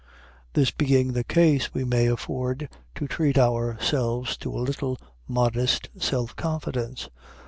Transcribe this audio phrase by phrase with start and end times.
[0.53, 6.35] This being the case, we may afford to treat ourselves to a little modest self
[6.35, 7.07] confidence.